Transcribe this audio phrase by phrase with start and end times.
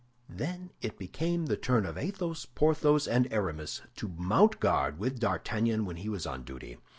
[0.29, 5.85] Then it became the turn of Athos, Porthos, and Aramis to mount guard with D'Artagnan
[5.85, 6.79] when he was on duty.